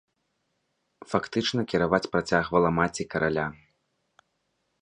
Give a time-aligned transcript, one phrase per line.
[1.11, 3.45] Фактычна кіраваць працягвала маці караля.